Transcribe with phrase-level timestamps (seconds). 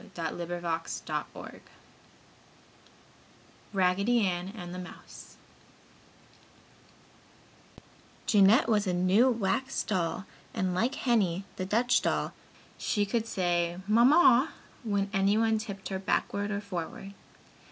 [3.71, 5.37] RAGGEDY ANN AND THE MOUSE
[8.25, 10.25] Jeanette was a new wax doll,
[10.55, 12.33] and like Henny, the Dutch doll,
[12.79, 14.51] she could say "Mamma"
[14.83, 17.13] when anyone tipped her backward or forward.